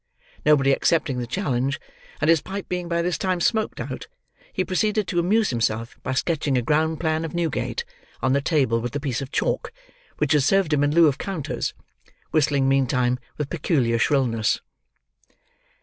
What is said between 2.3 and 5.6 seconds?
pipe being by this time smoked out, he proceeded to amuse